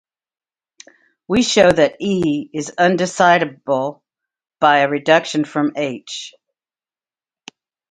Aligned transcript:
We 1.27 1.43
show 1.43 1.71
that 1.71 2.01
"E" 2.01 2.49
is 2.55 2.73
undecidable 2.79 4.01
by 4.59 4.79
a 4.79 4.89
reduction 4.89 5.45
from 5.45 5.73
"H". 5.75 6.33